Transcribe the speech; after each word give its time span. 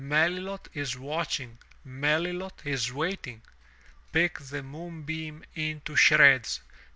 Melilot 0.03 0.67
is 0.73 0.97
watching! 0.97 1.59
Melilot 1.85 2.65
is 2.65 2.91
waiting! 2.91 3.43
Pick 4.11 4.39
the 4.39 4.63
moonbeam 4.63 5.43
into 5.55 5.95
shreds. 5.95 6.59